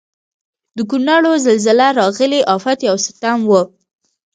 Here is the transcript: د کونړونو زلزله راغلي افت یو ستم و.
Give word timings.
د 0.75 0.77
کونړونو 0.89 1.31
زلزله 1.45 1.87
راغلي 1.99 2.41
افت 2.55 2.77
یو 2.89 2.95
ستم 3.05 3.37
و. 3.49 3.51